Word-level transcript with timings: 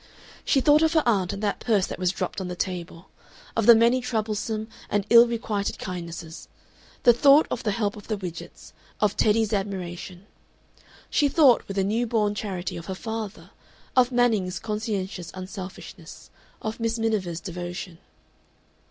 She 0.43 0.61
thought 0.61 0.81
of 0.81 0.93
her 0.93 1.03
aunt 1.07 1.31
and 1.31 1.43
that 1.43 1.59
purse 1.59 1.85
that 1.85 1.99
was 1.99 2.11
dropped 2.11 2.41
on 2.41 2.47
the 2.47 2.55
table, 2.55 3.09
and 3.55 3.69
of 3.69 3.77
many 3.77 4.01
troublesome 4.01 4.67
and 4.89 5.05
ill 5.11 5.27
requited 5.27 5.77
kindnesses; 5.77 6.47
she 7.05 7.13
thought 7.13 7.45
of 7.51 7.61
the 7.61 7.69
help 7.69 7.95
of 7.95 8.07
the 8.07 8.17
Widgetts, 8.17 8.73
of 8.99 9.15
Teddy's 9.15 9.53
admiration; 9.53 10.25
she 11.11 11.29
thought, 11.29 11.67
with 11.67 11.77
a 11.77 11.83
new 11.83 12.07
born 12.07 12.33
charity, 12.33 12.77
of 12.77 12.87
her 12.87 12.95
father, 12.95 13.51
of 13.95 14.11
Manning's 14.11 14.57
conscientious 14.57 15.29
unselfishness, 15.35 16.31
of 16.63 16.79
Miss 16.79 16.97
Miniver's 16.97 17.39
devotion. 17.39 17.99